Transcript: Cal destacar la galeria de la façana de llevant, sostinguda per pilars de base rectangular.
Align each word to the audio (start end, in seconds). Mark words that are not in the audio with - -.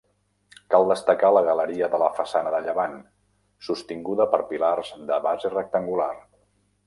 Cal 0.75 0.85
destacar 0.91 1.29
la 1.35 1.43
galeria 1.47 1.89
de 1.95 1.99
la 2.03 2.07
façana 2.19 2.53
de 2.55 2.63
llevant, 2.69 2.97
sostinguda 3.67 4.27
per 4.33 4.41
pilars 4.53 4.91
de 5.11 5.19
base 5.27 5.55
rectangular. 5.57 6.11